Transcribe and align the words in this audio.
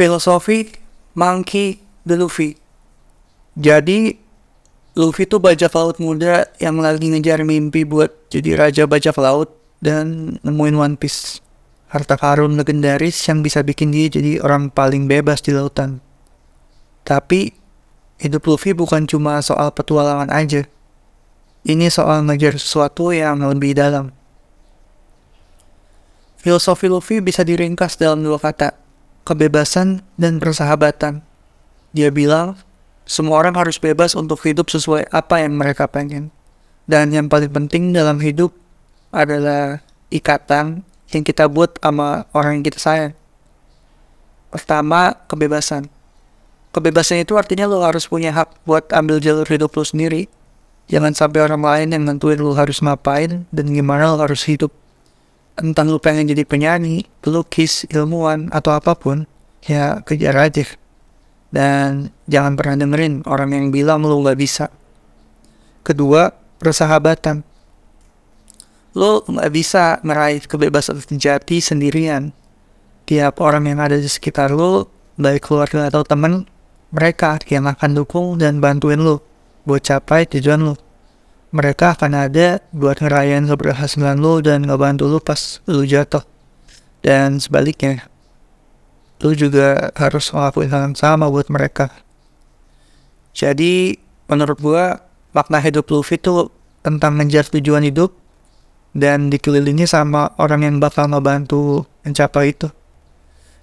filosofi 0.00 0.72
Monkey 1.12 1.84
the 2.08 2.16
Luffy. 2.16 2.56
Jadi 3.52 4.16
Luffy 4.96 5.28
tuh 5.28 5.36
bajak 5.36 5.76
laut 5.76 6.00
muda 6.00 6.48
yang 6.56 6.80
lagi 6.80 7.12
ngejar 7.12 7.44
mimpi 7.44 7.84
buat 7.84 8.08
jadi 8.32 8.56
raja 8.56 8.88
bajak 8.88 9.20
laut 9.20 9.52
dan 9.84 10.40
nemuin 10.40 10.80
One 10.80 10.96
Piece. 10.96 11.44
Harta 11.92 12.16
karun 12.16 12.56
legendaris 12.56 13.20
yang 13.28 13.44
bisa 13.44 13.60
bikin 13.60 13.92
dia 13.92 14.08
jadi 14.08 14.40
orang 14.40 14.72
paling 14.72 15.04
bebas 15.04 15.44
di 15.44 15.52
lautan. 15.52 16.00
Tapi 17.04 17.52
hidup 18.24 18.48
Luffy 18.48 18.72
bukan 18.72 19.04
cuma 19.04 19.44
soal 19.44 19.68
petualangan 19.68 20.32
aja. 20.32 20.64
Ini 21.60 21.92
soal 21.92 22.24
ngejar 22.24 22.56
sesuatu 22.56 23.12
yang 23.12 23.44
lebih 23.44 23.76
dalam. 23.76 24.16
Filosofi 26.40 26.88
Luffy 26.88 27.20
bisa 27.20 27.44
diringkas 27.44 28.00
dalam 28.00 28.24
dua 28.24 28.40
kata, 28.40 28.79
kebebasan 29.24 30.04
dan 30.16 30.40
persahabatan. 30.40 31.24
Dia 31.90 32.08
bilang, 32.14 32.58
semua 33.08 33.42
orang 33.42 33.58
harus 33.58 33.76
bebas 33.82 34.14
untuk 34.14 34.38
hidup 34.46 34.70
sesuai 34.70 35.10
apa 35.10 35.42
yang 35.42 35.58
mereka 35.58 35.90
pengen. 35.90 36.30
Dan 36.86 37.10
yang 37.10 37.26
paling 37.26 37.50
penting 37.50 37.90
dalam 37.94 38.18
hidup 38.22 38.54
adalah 39.10 39.82
ikatan 40.10 40.86
yang 41.10 41.22
kita 41.26 41.50
buat 41.50 41.78
sama 41.82 42.26
orang 42.30 42.60
yang 42.60 42.64
kita 42.66 42.78
sayang. 42.78 43.14
Pertama, 44.50 45.14
kebebasan. 45.30 45.86
Kebebasan 46.70 47.26
itu 47.26 47.34
artinya 47.34 47.66
lo 47.66 47.82
harus 47.82 48.06
punya 48.06 48.30
hak 48.30 48.62
buat 48.62 48.86
ambil 48.94 49.18
jalur 49.18 49.46
hidup 49.46 49.74
lo 49.74 49.82
sendiri. 49.82 50.30
Jangan 50.90 51.14
sampai 51.14 51.42
orang 51.46 51.62
lain 51.62 51.88
yang 51.94 52.02
nentuin 52.06 52.38
lo 52.38 52.54
harus 52.54 52.82
ngapain 52.82 53.46
dan 53.50 53.66
gimana 53.70 54.10
lo 54.14 54.22
harus 54.22 54.42
hidup. 54.46 54.74
Entah 55.60 55.84
lo 55.84 56.00
pengen 56.00 56.24
jadi 56.24 56.48
penyanyi, 56.48 57.04
pelukis, 57.20 57.84
ilmuwan, 57.92 58.48
atau 58.48 58.72
apa 58.72 58.96
pun, 58.96 59.28
ya 59.60 60.00
kejar 60.08 60.32
aja. 60.40 60.64
Dan 61.52 62.08
jangan 62.24 62.56
pernah 62.56 62.88
dengerin 62.88 63.28
orang 63.28 63.52
yang 63.52 63.66
bilang 63.68 64.00
lo 64.08 64.24
gak 64.24 64.40
bisa. 64.40 64.72
Kedua, 65.84 66.32
persahabatan. 66.56 67.44
Lo 68.96 69.20
gak 69.28 69.52
bisa 69.52 70.00
meraih 70.00 70.40
kebebasan 70.40 70.96
sejati 71.04 71.60
sendirian. 71.60 72.32
Tiap 73.04 73.36
orang 73.44 73.68
yang 73.68 73.84
ada 73.84 74.00
di 74.00 74.08
sekitar 74.08 74.56
lo, 74.56 74.88
baik 75.20 75.44
keluarga 75.44 75.92
atau 75.92 76.00
teman, 76.08 76.48
mereka 76.88 77.36
yang 77.52 77.68
akan 77.68 78.00
dukung 78.00 78.40
dan 78.40 78.64
bantuin 78.64 78.98
lo 78.98 79.20
buat 79.68 79.84
capai 79.84 80.24
tujuan 80.24 80.72
lo. 80.72 80.89
Mereka 81.50 81.98
akan 81.98 82.30
ada 82.30 82.62
buat 82.70 83.02
ngerayain 83.02 83.42
keberhasilan 83.50 84.22
lo 84.22 84.38
dan 84.38 84.62
ngebantu 84.62 85.10
lo 85.10 85.18
pas 85.18 85.58
lo 85.66 85.82
jatuh. 85.82 86.22
Dan 87.02 87.42
sebaliknya, 87.42 88.06
lu 89.18 89.34
juga 89.34 89.90
harus 89.98 90.30
ngelakuin 90.30 90.70
hal 90.70 90.82
yang 90.90 90.96
sama 90.96 91.26
buat 91.26 91.50
mereka. 91.50 91.90
Jadi, 93.34 93.98
menurut 94.30 94.62
gua, 94.62 95.02
makna 95.34 95.58
hidup 95.58 95.90
Luffy 95.90 96.22
itu 96.22 96.54
tentang 96.86 97.18
mengejar 97.18 97.46
tujuan 97.50 97.82
hidup 97.82 98.14
dan 98.94 99.30
dikelilingi 99.30 99.86
sama 99.86 100.34
orang 100.38 100.66
yang 100.66 100.76
bakal 100.78 101.06
ngebantu 101.06 101.86
mencapai 102.02 102.54
itu. 102.54 102.70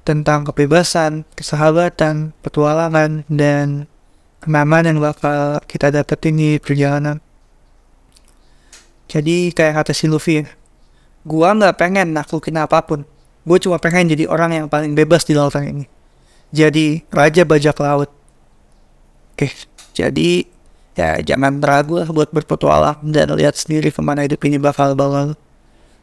Tentang 0.08 0.47
kebebasan, 0.47 1.27
kesahabatan, 1.35 2.31
petualangan, 2.39 3.27
dan 3.27 3.91
kenaman 4.39 4.88
yang 4.88 4.99
bakal 5.03 5.59
kita 5.67 5.91
dapetin 5.91 6.39
di 6.39 6.49
perjalanan. 6.63 7.19
Jadi 9.08 9.55
kayak 9.55 9.83
kata 9.83 9.91
si 9.95 10.11
Luffy, 10.11 10.44
gua 11.23 11.55
nggak 11.55 11.80
pengen 11.80 12.11
naklukin 12.11 12.59
apa 12.59 12.83
pun. 12.83 13.08
Gue 13.47 13.64
cuma 13.64 13.80
pengen 13.80 14.11
jadi 14.11 14.27
orang 14.27 14.52
yang 14.52 14.67
paling 14.67 14.91
bebas 14.91 15.23
di 15.23 15.31
lautan 15.31 15.64
ini. 15.64 15.86
Jadi 16.52 17.08
raja 17.08 17.47
bajak 17.47 17.80
laut. 17.80 18.11
Oke, 19.31 19.55
jadi 19.95 20.44
ya 20.99 21.23
jangan 21.23 21.64
ragu 21.64 22.03
lah 22.03 22.11
buat 22.11 22.27
berpetualang 22.36 22.99
dan 23.08 23.31
lihat 23.39 23.55
sendiri 23.55 23.88
ke 23.88 24.03
mana 24.03 24.27
hidup 24.27 24.43
ini 24.43 24.59
bakal 24.59 24.99
bawa. 24.99 25.31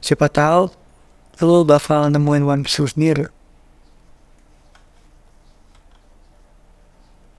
Siapa 0.00 0.32
tahu 0.32 0.72
lu 1.44 1.68
bakal 1.68 2.08
nemuin 2.08 2.48
One 2.48 2.62
Piece 2.64 2.96
sendiri. 2.96 3.28